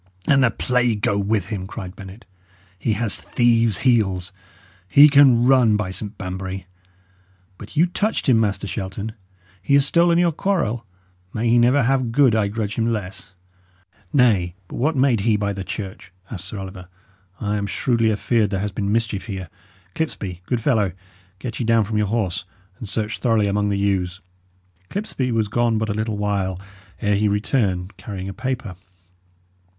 [0.25, 2.25] "And the plague go with him!" cried Bennet.
[2.79, 4.31] "He has thieves' heels;
[4.87, 6.65] he can run, by St Banbury!
[7.59, 9.11] But you touched him, Master Shelton;
[9.61, 10.87] he has stolen your quarrel,
[11.35, 13.33] may he never have good I grudge him less!"
[14.11, 16.87] "Nay, but what made he by the church?" asked Sir Oliver.
[17.39, 19.49] "I am shrewdly afeared there has been mischief here.
[19.93, 20.93] Clipsby, good fellow,
[21.37, 22.43] get ye down from your horse,
[22.79, 24.19] and search thoroughly among the yews."
[24.89, 26.59] Clipsby was gone but a little while
[27.03, 28.75] ere he returned carrying a paper.